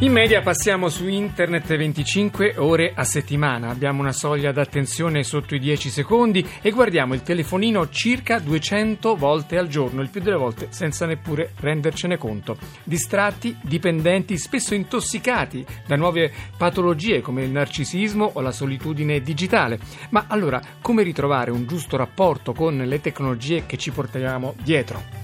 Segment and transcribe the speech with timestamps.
[0.00, 5.60] In media passiamo su internet 25 ore a settimana, abbiamo una soglia d'attenzione sotto i
[5.60, 10.66] 10 secondi e guardiamo il telefonino circa 200 volte al giorno, il più delle volte
[10.70, 12.58] senza neppure rendercene conto.
[12.82, 19.78] Distratti, dipendenti, spesso intossicati da nuove patologie come il narcisismo o la solitudine digitale.
[20.10, 25.23] Ma allora come ritrovare un giusto rapporto con le tecnologie che ci portiamo dietro?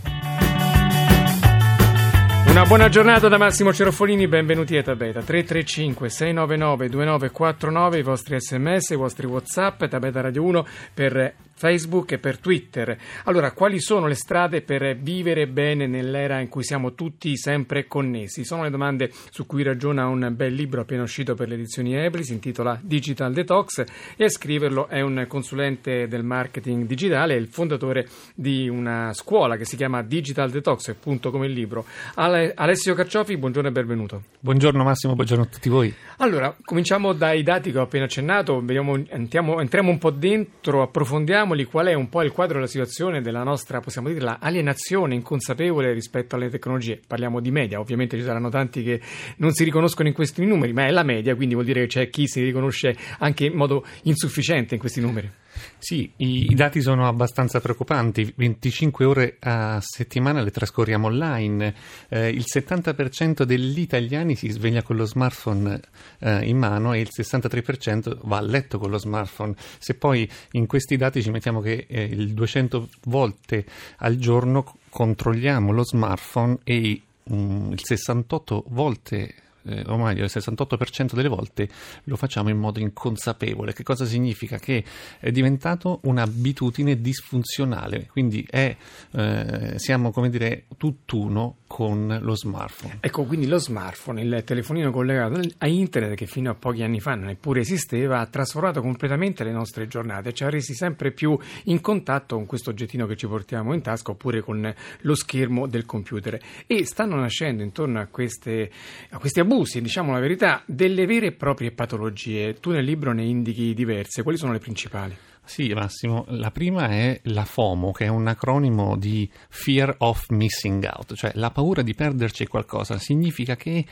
[2.50, 5.22] Una buona giornata da Massimo Cerofolini, benvenuti a Tabeta.
[5.22, 12.19] 335 699 2949, i vostri sms, i vostri whatsapp, Tabeta Radio 1 per Facebook e
[12.19, 12.96] per Twitter.
[13.25, 18.45] Allora, quali sono le strade per vivere bene nell'era in cui siamo tutti sempre connessi?
[18.45, 22.25] Sono le domande su cui ragiona un bel libro appena uscito per le edizioni Ebri,
[22.25, 23.85] si intitola Digital Detox
[24.17, 29.67] e a scriverlo è un consulente del marketing digitale, il fondatore di una scuola che
[29.67, 31.85] si chiama Digital Detox, appunto come il libro.
[32.15, 34.23] Alessio Carciofi, buongiorno e benvenuto.
[34.41, 35.95] Buongiorno Massimo, buongiorno a tutti voi.
[36.17, 41.49] Allora, cominciamo dai dati che ho appena accennato, vediamo, entriamo, entriamo un po' dentro, approfondiamo
[41.51, 45.93] Spieghiamoli qual è un po' il quadro della situazione della nostra, possiamo dire, alienazione inconsapevole
[45.93, 47.01] rispetto alle tecnologie.
[47.05, 49.01] Parliamo di media, ovviamente ci saranno tanti che
[49.39, 52.11] non si riconoscono in questi numeri, ma è la media, quindi vuol dire che c'è
[52.11, 55.40] chi si riconosce anche in modo insufficiente in questi numeri.
[55.78, 58.33] Sì, i, i, dati sono abbastanza preoccupanti.
[58.36, 61.75] 25 ore a settimana le trascorriamo online.
[62.08, 65.81] Eh, il 70% degli italiani si sveglia con lo smartphone
[66.20, 69.55] eh, in mano e il 63% va a letto con lo smartphone.
[69.78, 73.64] Se poi in questi dati ci mettiamo che eh, il 200 volte
[73.98, 81.14] al giorno controlliamo lo smartphone e um, il 68 volte eh, o meglio il 68%
[81.14, 81.69] delle volte
[82.05, 83.72] lo facciamo in modo inconsapevole.
[83.72, 84.58] Che cosa significa?
[84.58, 84.84] Che
[85.19, 88.77] è diventato un'abitudine disfunzionale, quindi è,
[89.12, 92.97] eh, siamo come dire tutt'uno con lo smartphone.
[92.99, 97.15] Ecco, quindi lo smartphone, il telefonino collegato a internet che fino a pochi anni fa
[97.15, 102.34] neppure esisteva, ha trasformato completamente le nostre giornate, ci ha resi sempre più in contatto
[102.34, 106.41] con questo oggettino che ci portiamo in tasca oppure con lo schermo del computer.
[106.67, 108.69] E stanno nascendo intorno a, queste,
[109.11, 112.55] a questi abusi diciamo la verità, delle vere e proprie patologie.
[112.55, 115.17] Tu nel libro ne indichi diverse, quali sono le principali?
[115.45, 120.84] Sì, Massimo, la prima è la FOMO, che è un acronimo di Fear of Missing
[120.84, 122.99] Out, cioè la paura di perderci qualcosa.
[122.99, 123.84] Significa che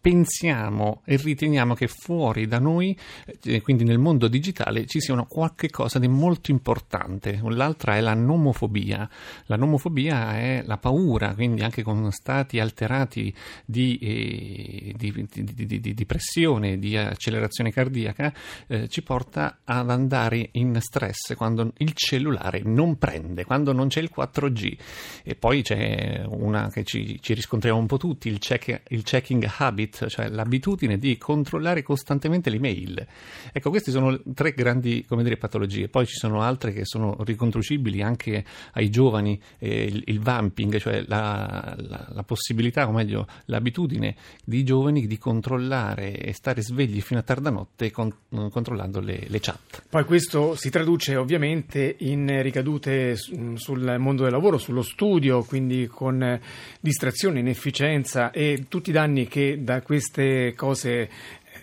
[0.00, 2.96] pensiamo e riteniamo che fuori da noi,
[3.44, 7.40] eh, quindi nel mondo digitale, ci sia qualche cosa di molto importante.
[7.42, 9.08] L'altra è la nomofobia.
[9.46, 13.34] La nomofobia è la paura, quindi anche con stati alterati
[13.64, 15.26] di, eh, di,
[15.66, 18.32] di, di pressione, di accelerazione cardiaca,
[18.68, 24.00] eh, ci porta ad andare in stress quando il cellulare non prende, quando non c'è
[24.00, 24.76] il 4G.
[25.24, 29.48] E poi c'è una che ci, ci riscontriamo un po' tutti, il, check, il checking
[29.58, 33.06] habit habit, cioè l'abitudine di controllare costantemente l'email.
[33.52, 35.88] Ecco, queste sono tre grandi dire, patologie.
[35.88, 41.04] Poi ci sono altre che sono riconducibili anche ai giovani, eh, il, il, vamping, cioè
[41.06, 44.14] la, la, la, possibilità, o meglio, l'abitudine
[44.44, 49.40] di giovani di controllare e stare svegli fino a tarda notte con, controllando le, le
[49.40, 49.82] chat.
[49.88, 56.38] Poi questo si traduce ovviamente in ricadute sul mondo del lavoro, sullo studio, quindi con
[56.80, 61.08] distrazione, inefficienza e tutti i danni che da queste cose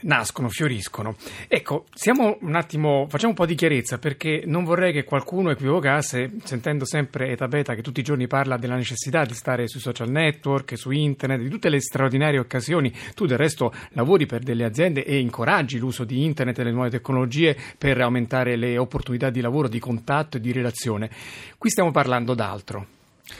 [0.01, 1.15] nascono, fioriscono.
[1.47, 6.31] Ecco, siamo un attimo, facciamo un po' di chiarezza perché non vorrei che qualcuno equivocasse,
[6.43, 10.09] sentendo sempre Eta Beta che tutti i giorni parla della necessità di stare sui social
[10.09, 12.93] network, su internet, di tutte le straordinarie occasioni.
[13.15, 16.89] Tu del resto lavori per delle aziende e incoraggi l'uso di internet e delle nuove
[16.89, 21.09] tecnologie per aumentare le opportunità di lavoro, di contatto e di relazione.
[21.57, 22.95] Qui stiamo parlando d'altro.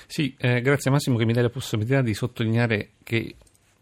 [0.05, 3.35] Sì, eh, grazie Massimo che mi dai la possibilità di sottolineare che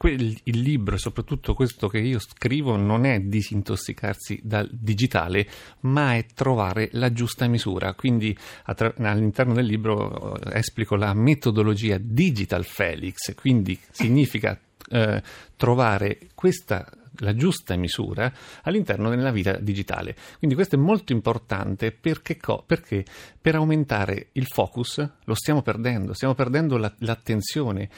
[0.04, 5.48] il libro soprattutto questo che io scrivo non è disintossicarsi dal digitale,
[5.82, 7.94] ma è trovare la giusta misura.
[7.94, 14.59] Quindi attra- all'interno del libro eh, esplico la metodologia Digital Felix, quindi significa
[14.90, 15.24] eh,
[15.56, 16.88] trovare questa
[17.20, 18.32] la giusta misura
[18.64, 20.16] all'interno della vita digitale.
[20.38, 23.06] Quindi questo è molto importante perché, perché
[23.40, 27.90] per aumentare il focus lo stiamo perdendo, stiamo perdendo la, l'attenzione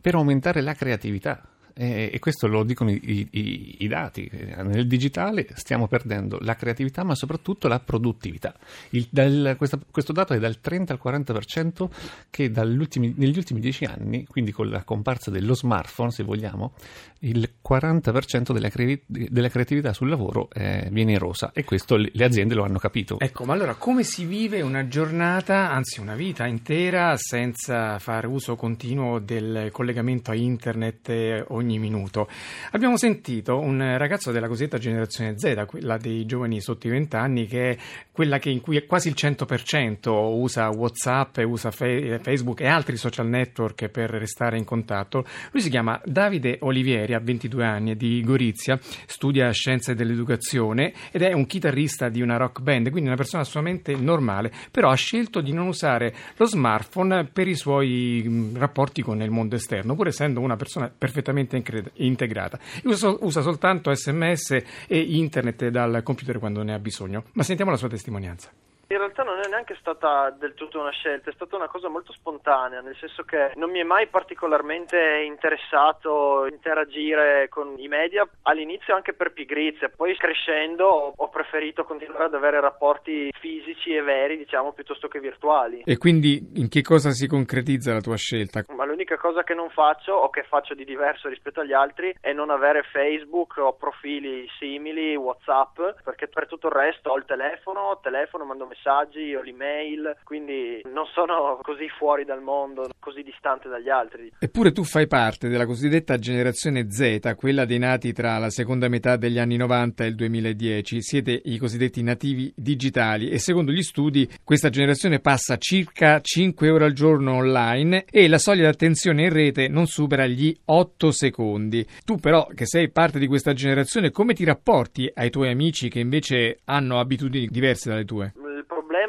[0.00, 1.40] per aumentare la creatività.
[1.82, 4.30] E, questo lo dicono i, i, i, dati.
[4.30, 8.54] Nel digitale stiamo perdendo la creatività ma soprattutto la produttività.
[8.90, 11.88] Il, dal, questa, questo dato è dal 30 al 40%
[12.28, 16.74] che negli ultimi dieci anni, quindi con la comparsa dello smartphone se vogliamo,
[17.20, 22.24] il 40% della, cre- della creatività sul lavoro eh, viene erosa e questo le, le
[22.24, 23.18] aziende lo hanno capito.
[23.18, 28.54] Ecco, ma allora come si vive una giornata, anzi una vita intera senza fare uso
[28.56, 32.28] continuo del collegamento a internet eh, ogni minuto?
[32.72, 37.46] Abbiamo sentito un ragazzo della cosiddetta generazione Z, quella dei giovani sotto i 20 anni,
[37.46, 37.76] che è
[38.10, 43.88] quella che in cui quasi il 100% usa WhatsApp, usa Facebook e altri social network
[43.88, 45.24] per restare in contatto.
[45.52, 51.22] Lui si chiama Davide Olivieri ha 22 anni, è di Gorizia, studia scienze dell'educazione ed
[51.22, 55.40] è un chitarrista di una rock band, quindi una persona assolutamente normale, però ha scelto
[55.40, 60.40] di non usare lo smartphone per i suoi rapporti con il mondo esterno, pur essendo
[60.40, 61.56] una persona perfettamente
[61.94, 62.58] integrata.
[62.84, 67.24] Usa, usa soltanto sms e internet dal computer quando ne ha bisogno.
[67.32, 68.50] Ma sentiamo la sua testimonianza.
[68.92, 72.12] In realtà non è neanche stata del tutto una scelta, è stata una cosa molto
[72.12, 78.92] spontanea, nel senso che non mi è mai particolarmente interessato interagire con i media, all'inizio
[78.96, 84.72] anche per pigrizia, poi crescendo ho preferito continuare ad avere rapporti fisici e veri, diciamo,
[84.72, 85.82] piuttosto che virtuali.
[85.84, 88.64] E quindi in che cosa si concretizza la tua scelta?
[88.74, 92.32] Ma l'unica cosa che non faccio o che faccio di diverso rispetto agli altri è
[92.32, 98.00] non avere Facebook o profili simili, WhatsApp, perché per tutto il resto ho il telefono,
[98.02, 103.68] telefono, mando messaggi messaggi o l'email, quindi non sono così fuori dal mondo, così distante
[103.68, 104.32] dagli altri.
[104.38, 109.16] Eppure tu fai parte della cosiddetta generazione Z, quella dei nati tra la seconda metà
[109.16, 111.02] degli anni 90 e il 2010.
[111.02, 116.86] Siete i cosiddetti nativi digitali e secondo gli studi questa generazione passa circa 5 ore
[116.86, 121.86] al giorno online e la soglia di attenzione in rete non supera gli 8 secondi.
[122.04, 126.00] Tu però, che sei parte di questa generazione, come ti rapporti ai tuoi amici che
[126.00, 128.32] invece hanno abitudini diverse dalle tue?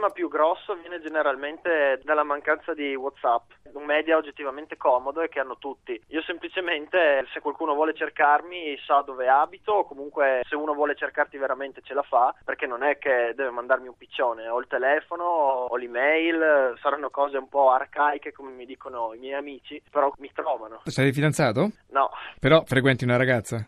[0.02, 5.40] Problema più grosso viene generalmente dalla mancanza di WhatsApp, un media oggettivamente comodo e che
[5.40, 6.02] hanno tutti.
[6.08, 11.38] Io semplicemente, se qualcuno vuole cercarmi, sa dove abito, o comunque se uno vuole cercarti
[11.38, 15.24] veramente ce la fa, perché non è che deve mandarmi un piccione, ho il telefono,
[15.24, 20.32] ho l'email, saranno cose un po' arcaiche come mi dicono i miei amici, però mi
[20.34, 20.82] trovano.
[20.86, 21.70] Sei fidanzato?
[21.90, 22.10] No.
[22.40, 23.68] Però frequenti una ragazza?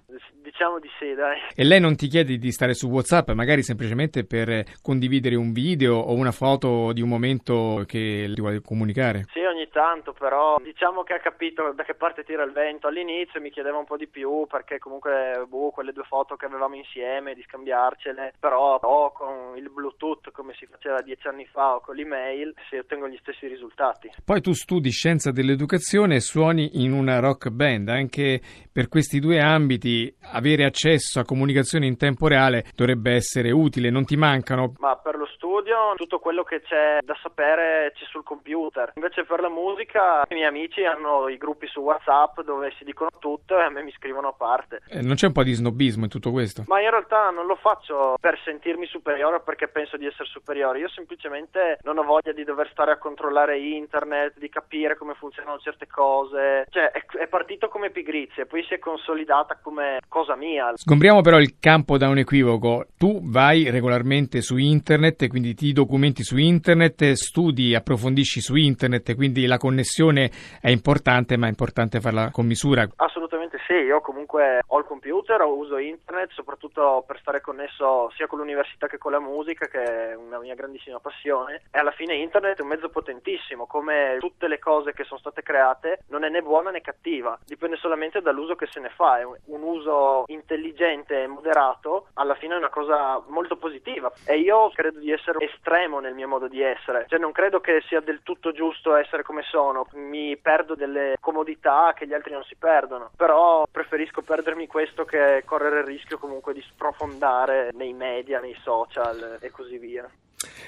[0.53, 1.39] Diciamo di sì, dai.
[1.55, 5.95] E lei non ti chiede di stare su WhatsApp, magari semplicemente per condividere un video
[5.95, 9.25] o una foto di un momento che ti vuole comunicare?
[9.33, 12.87] Sì, ogni tanto, però diciamo che ha capito da che parte tira il vento.
[12.87, 16.75] All'inizio mi chiedeva un po' di più perché comunque boh, quelle due foto che avevamo
[16.75, 21.81] insieme, di scambiarcele, però o con il Bluetooth come si faceva dieci anni fa o
[21.81, 24.11] con l'email si ottengono gli stessi risultati.
[24.23, 28.41] Poi tu studi scienza dell'educazione e suoni in una rock band, anche
[28.71, 34.05] per questi due ambiti avere accesso a comunicazione in tempo reale dovrebbe essere utile, non
[34.05, 34.73] ti mancano?
[34.79, 38.91] Ma per lo studio tutto quello che c'è da sapere c'è sul computer.
[38.95, 43.09] Invece per la musica i miei amici hanno i gruppi su WhatsApp dove si dicono
[43.19, 44.81] tutto e a me mi scrivono a parte.
[44.87, 46.63] Eh, non c'è un po' di snobismo in tutto questo?
[46.67, 50.79] Ma in realtà non lo faccio per sentirmi superiore o perché penso di essere superiore.
[50.79, 55.59] Io semplicemente non ho voglia di dover stare a controllare internet, di capire come funzionano
[55.59, 56.65] certe cose.
[56.69, 60.71] Cioè è, è partito come pigrizia, poi si è consolidata come cosa mia.
[60.75, 62.87] Sgombriamo però il campo da un equivoco.
[62.97, 69.47] Tu vai regolarmente su internet, quindi ti documenti su internet, studi, approfondisci su internet, quindi
[69.47, 70.29] la connessione
[70.61, 72.87] è importante, ma è importante farla con misura.
[72.97, 78.39] Assolutamente sì, io comunque ho il computer, uso internet soprattutto per stare connesso sia con
[78.39, 81.63] l'università che con la musica, che è una mia grandissima passione.
[81.71, 85.41] E alla fine internet è un mezzo potentissimo, come tutte le cose che sono state
[85.41, 89.19] create, non è né buona né cattiva, dipende solamente dall'uso che se ne fa.
[89.19, 94.11] È un uso intelligente e moderato, alla fine è una cosa molto positiva.
[94.27, 97.81] E io credo di essere estremo nel mio modo di essere, cioè non credo che
[97.87, 102.43] sia del tutto giusto essere come sono, mi perdo delle comodità che gli altri non
[102.43, 108.39] si perdono, però preferisco perdermi questo che correre il rischio comunque di sprofondare nei media,
[108.39, 110.09] nei social e così via.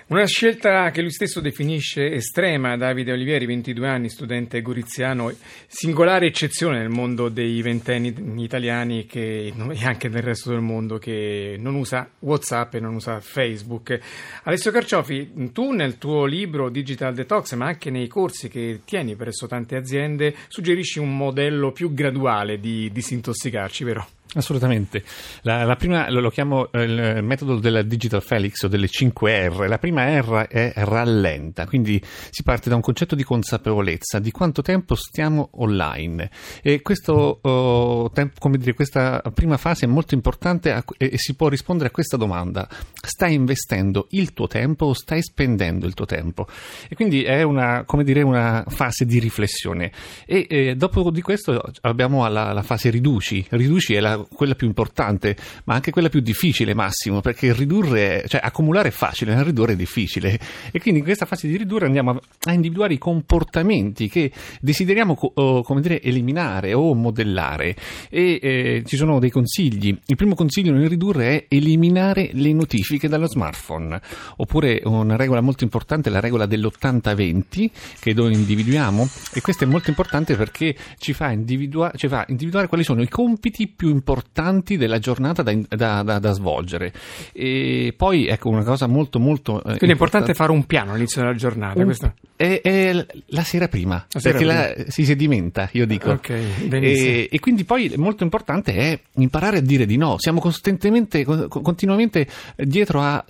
[0.08, 5.34] Una scelta che lui stesso definisce estrema, Davide Olivieri, 22 anni, studente goriziano,
[5.66, 11.56] singolare eccezione nel mondo dei ventenni italiani che, e anche nel resto del mondo che
[11.58, 14.00] non usa Whatsapp e non usa Facebook.
[14.44, 19.48] Alessio Carciofi, tu nel tuo libro Digital Detox, ma anche nei corsi che tieni presso
[19.48, 24.15] tante aziende, suggerisci un modello più graduale di disintossicarci, vero?
[24.36, 25.02] Assolutamente.
[25.44, 29.48] La, la prima lo, lo chiamo eh, il metodo della Digital Felix o delle 5
[29.48, 29.68] R.
[29.70, 34.62] La prima R è rallenta, quindi si parte da un concetto di consapevolezza di quanto
[34.62, 36.30] tempo stiamo online.
[36.62, 41.34] E questo, oh, tempo, dire, questa prima fase è molto importante a, e, e, si
[41.36, 46.06] può rispondere a questa domanda: stai investendo il tuo tempo o stai spendendo il tuo
[46.06, 46.46] tempo?
[46.90, 49.94] E quindi è una, dire, una fase di riflessione.
[50.26, 53.46] E eh, dopo di questo abbiamo la, la fase riduci.
[53.50, 58.42] Riduci è la quella più importante, ma anche quella più difficile, Massimo, perché ridurre, cioè
[58.44, 60.40] accumulare è facile, ma ridurre è difficile.
[60.72, 65.18] E quindi in questa fase di ridurre andiamo a, a individuare i comportamenti che desideriamo,
[65.36, 67.76] oh, come dire, eliminare o modellare.
[68.10, 69.98] E eh, ci sono dei consigli.
[70.06, 74.00] Il primo consiglio nel ridurre è eliminare le notifiche dallo smartphone.
[74.38, 79.08] Oppure una regola molto importante, la regola dell'80-20, che noi individuiamo.
[79.34, 83.10] E questo è molto importante perché ci fa, individua- ci fa individuare quali sono i
[83.10, 86.94] compiti più importanti importanti della giornata da, da, da, da svolgere.
[87.34, 89.60] E poi, ecco, una cosa molto, molto.
[89.60, 91.82] Eh, Quindi è importante fare un piano all'inizio della giornata.
[91.82, 91.94] Un,
[92.36, 94.84] è, è, la sera prima, la sera perché prima.
[94.84, 96.12] La, si sedimenta, io dico.
[96.12, 100.16] Okay, e, e, quindi poi molto importante è imparare a dire di no.
[100.18, 103.24] Siamo costantemente, continuamente dietro al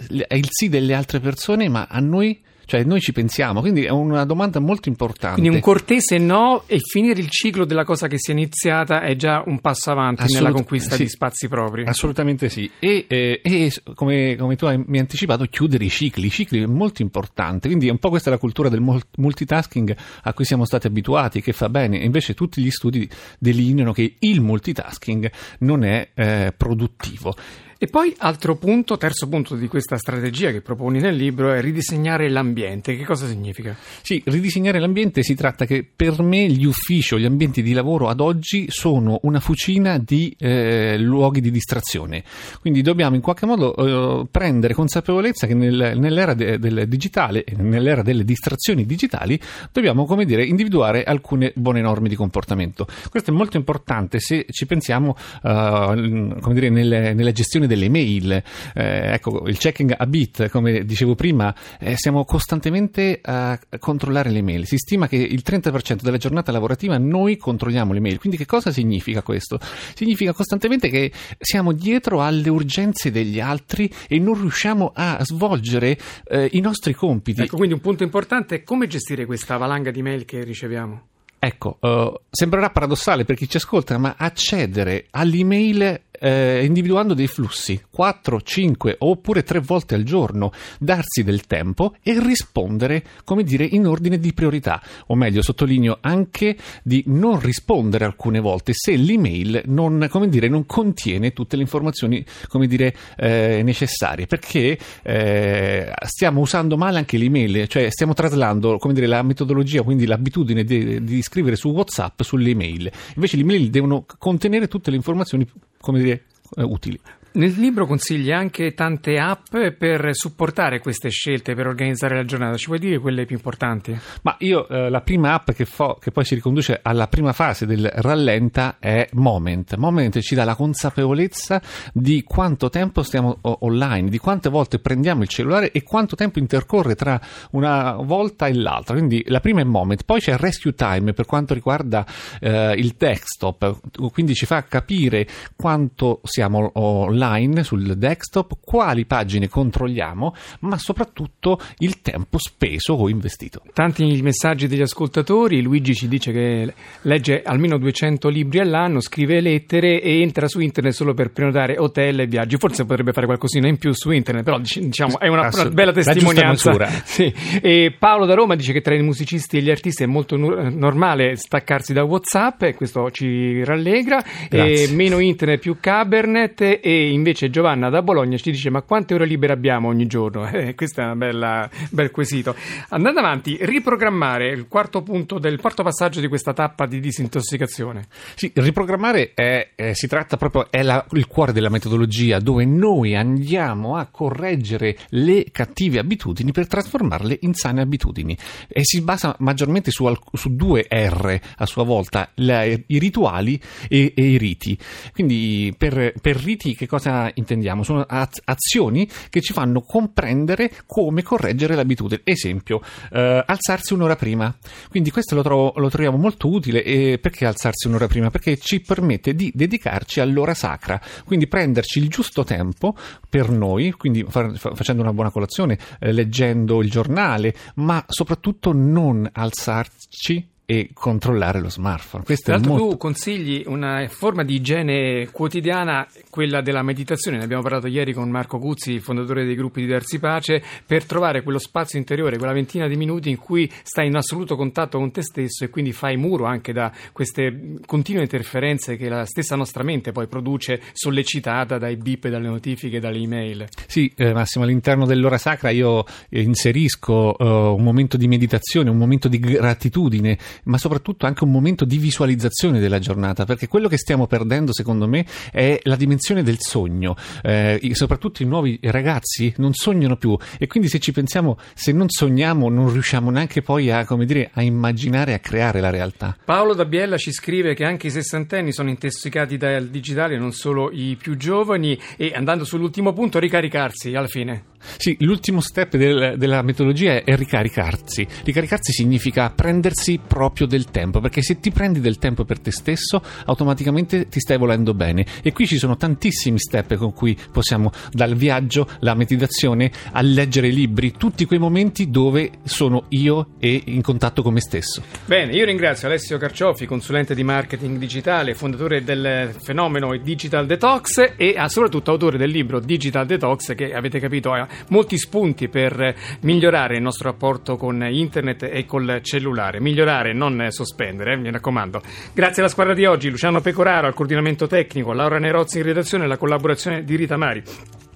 [0.49, 4.59] sì delle altre persone, ma a noi cioè noi ci pensiamo, quindi è una domanda
[4.59, 5.39] molto importante.
[5.39, 9.15] Quindi un cortese no e finire il ciclo della cosa che si è iniziata è
[9.15, 11.83] già un passo avanti Assolut- nella conquista sì, di spazi propri.
[11.85, 12.69] Assolutamente sì.
[12.79, 16.27] E, eh, e come, come, tu hai, mi hai anticipato, chiudere i cicli.
[16.27, 18.81] I cicli è molto importante, quindi è un po' questa la cultura del
[19.17, 21.97] multitasking a cui siamo stati abituati, che fa bene.
[21.97, 23.07] Invece tutti gli studi
[23.39, 27.35] delineano che il multitasking non è eh, produttivo.
[27.77, 32.29] E poi altro punto, terzo punto di questa strategia che proponi nel libro è ridisegnare
[32.29, 32.95] l'ambiente.
[32.95, 33.75] Che cosa significa?
[34.01, 38.07] Sì, ridisegnare l'ambiente si tratta che per me gli uffici o gli ambienti di lavoro
[38.07, 42.23] ad oggi sono una fucina di eh, luoghi di distrazione.
[42.61, 48.01] Quindi dobbiamo in qualche modo eh, prendere consapevolezza che nel, nell'era de, del digitale nell'era
[48.01, 49.39] delle distrazioni digitali
[49.71, 52.87] dobbiamo, come dire, individuare alcune buone norme di comportamento.
[53.09, 57.89] Questo è molto importante se ci pensiamo, uh, come dire, nelle, nella gestione gestione delle
[57.89, 58.31] mail,
[58.73, 64.41] eh, ecco, il checking a bit, come dicevo prima, eh, siamo costantemente a controllare le
[64.41, 64.65] mail.
[64.65, 68.19] Si stima che il 30% della giornata lavorativa noi controlliamo le mail.
[68.19, 69.59] Quindi che cosa significa questo?
[69.93, 76.49] Significa costantemente che siamo dietro alle urgenze degli altri e non riusciamo a svolgere eh,
[76.53, 77.41] i nostri compiti.
[77.41, 81.13] Ecco, quindi un punto importante è come gestire questa valanga di mail che riceviamo.
[81.45, 87.81] Ecco, uh, sembrerà paradossale per chi ci ascolta, ma accedere all'email eh, individuando dei flussi
[87.89, 93.85] 4, 5 oppure 3 volte al giorno, darsi del tempo e rispondere, come dire, in
[93.85, 100.09] ordine di priorità, o meglio, sottolineo anche di non rispondere alcune volte se l'email non,
[100.27, 102.25] dire, non contiene tutte le informazioni,
[102.67, 109.21] dire, eh, necessarie, perché eh, stiamo usando male anche l'email, cioè stiamo traslando, dire, la
[109.21, 112.91] metodologia, quindi l'abitudine di, di scrivere su WhatsApp sulle email.
[113.15, 115.47] Invece le email devono contenere tutte le informazioni
[115.79, 116.25] come dire,
[116.57, 116.99] eh, utili.
[117.35, 122.55] Nel libro consigli anche tante app per supportare queste scelte, per organizzare la giornata.
[122.55, 123.93] Ci puoi dire quelle più importanti?
[124.21, 127.65] Ma io eh, la prima app che, fo, che, poi si riconduce alla prima fase
[127.65, 129.75] del rallenta è Moment.
[129.75, 131.61] Moment ci dà la consapevolezza
[131.91, 136.95] di quanto tempo stiamo online, di quante volte prendiamo il cellulare e quanto tempo intercorre
[136.95, 137.19] tra
[137.51, 138.95] una volta e l'altra.
[138.95, 142.05] Quindi la prima è Moment, poi c'è Rescue Time per quanto riguarda
[142.39, 143.77] eh, il desktop,
[144.13, 145.27] quindi ci fa capire
[145.57, 153.09] quanto siamo online online sul desktop, quali pagine controlliamo, ma soprattutto il tempo speso o
[153.09, 153.61] investito.
[153.73, 160.01] Tanti messaggi degli ascoltatori, Luigi ci dice che legge almeno 200 libri all'anno, scrive lettere
[160.01, 162.57] e entra su internet solo per prenotare hotel e viaggi.
[162.57, 166.73] Forse potrebbe fare qualcosina in più su internet, però diciamo è una, una bella testimonianza.
[167.05, 167.33] Sì.
[167.61, 171.35] E Paolo da Roma dice che tra i musicisti e gli artisti è molto normale
[171.35, 174.23] staccarsi da WhatsApp e questo ci rallegra.
[174.49, 179.25] E meno internet più Cabernet e invece Giovanna da Bologna ci dice ma quante ore
[179.25, 180.43] libere abbiamo ogni giorno?
[180.55, 182.55] Eh, questo è un bel quesito.
[182.89, 188.05] Andando avanti, riprogrammare il quarto punto del quarto passaggio di questa tappa di disintossicazione.
[188.35, 193.15] Sì, riprogrammare è, è, si tratta proprio, è la, il cuore della metodologia dove noi
[193.15, 199.91] andiamo a correggere le cattive abitudini per trasformarle in sane abitudini e si basa maggiormente
[199.91, 204.77] su, su due R a sua volta, la, i rituali e, e, i riti.
[205.11, 207.83] Quindi per, per riti che cosa cosa intendiamo?
[207.83, 212.21] Sono az- azioni che ci fanno comprendere come correggere l'abitudine.
[212.23, 214.55] Esempio, eh, alzarsi un'ora prima.
[214.89, 216.83] Quindi questo lo, trovo, lo troviamo molto utile.
[216.83, 218.29] E perché alzarsi un'ora prima?
[218.29, 222.95] Perché ci permette di dedicarci all'ora sacra, quindi prenderci il giusto tempo
[223.29, 229.29] per noi, quindi fa- facendo una buona colazione, eh, leggendo il giornale, ma soprattutto non
[229.31, 232.23] alzarci e controllare lo smartphone.
[232.23, 232.89] Questo Tra l'altro molto...
[232.89, 238.29] tu consigli una forma di igiene quotidiana, quella della meditazione, ne abbiamo parlato ieri con
[238.29, 242.87] Marco Cuzzi, fondatore dei gruppi di Darsi Pace, per trovare quello spazio interiore, quella ventina
[242.87, 246.45] di minuti in cui stai in assoluto contatto con te stesso e quindi fai muro
[246.45, 252.27] anche da queste continue interferenze che la stessa nostra mente poi produce sollecitata dai bip,
[252.27, 253.67] dalle notifiche, dalle email.
[253.87, 258.97] Sì, eh, Massimo, all'interno dell'ora sacra io eh, inserisco eh, un momento di meditazione, un
[258.97, 263.97] momento di gratitudine, ma soprattutto anche un momento di visualizzazione della giornata, perché quello che
[263.97, 267.15] stiamo perdendo, secondo me, è la dimensione del sogno.
[267.41, 272.09] Eh, soprattutto i nuovi ragazzi non sognano più e quindi se ci pensiamo, se non
[272.09, 276.37] sogniamo, non riusciamo neanche poi a, dire, a immaginare a creare la realtà.
[276.43, 280.89] Paolo da Biella ci scrive che anche i sessantenni sono intossicati dal digitale, non solo
[280.91, 284.73] i più giovani, e andando sull'ultimo punto, ricaricarsi alla fine.
[284.97, 288.25] Sì, l'ultimo step del- della metodologia è ricaricarsi.
[288.43, 293.21] Ricaricarsi significa prendersi proprio del tempo, perché se ti prendi del tempo per te stesso,
[293.45, 295.25] automaticamente ti stai volendo bene.
[295.41, 300.69] E qui ci sono tantissimi step con cui possiamo, dal viaggio, la meditazione, a leggere
[300.69, 305.01] libri, tutti quei momenti dove sono io e in contatto con me stesso.
[305.25, 311.55] Bene, io ringrazio Alessio Carciofi, consulente di marketing digitale, fondatore del fenomeno Digital Detox e
[311.57, 316.95] ah, soprattutto autore del libro Digital Detox che avete capito ha molti spunti per migliorare
[316.95, 319.79] il nostro rapporto con internet e col cellulare.
[319.79, 322.01] Migliorare, non sospendere, eh, mi raccomando.
[322.33, 326.27] Grazie alla squadra di oggi, Luciano Pecoraro al coordinamento tecnico, Laura Nerozzi in redazione e
[326.27, 327.63] la collaborazione di Rita Mari.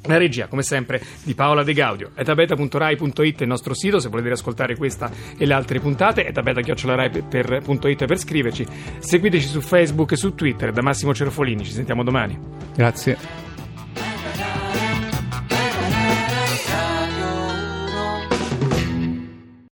[0.04, 2.12] La regia, come sempre, di Paola De Gaudio.
[2.16, 6.25] etabeta.rai.it è il nostro sito se volete ascoltare questa e le altre puntate.
[6.25, 8.66] etabeta.rai.it per, scriverci.
[9.00, 10.72] Seguiteci su Facebook e su Twitter.
[10.72, 12.39] Da Massimo Cerofolini, ci sentiamo domani.
[12.74, 13.49] Grazie.